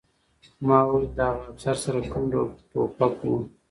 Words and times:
ما 0.67 0.79
وویل 0.85 1.07
د 1.17 1.19
هغه 1.31 1.43
افسر 1.51 1.75
سره 1.83 1.99
کوم 2.11 2.23
ډول 2.31 2.49
ټوپک 2.71 3.15
و 3.29 3.33